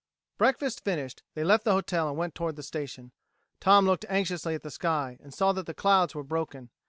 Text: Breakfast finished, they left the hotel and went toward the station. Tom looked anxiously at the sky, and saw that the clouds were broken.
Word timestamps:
Breakfast 0.39 0.83
finished, 0.83 1.21
they 1.35 1.43
left 1.43 1.63
the 1.63 1.73
hotel 1.73 2.09
and 2.09 2.17
went 2.17 2.33
toward 2.33 2.55
the 2.55 2.63
station. 2.63 3.11
Tom 3.59 3.85
looked 3.85 4.03
anxiously 4.09 4.55
at 4.55 4.63
the 4.63 4.71
sky, 4.71 5.19
and 5.21 5.31
saw 5.31 5.51
that 5.51 5.67
the 5.67 5.75
clouds 5.75 6.15
were 6.15 6.23
broken. 6.23 6.71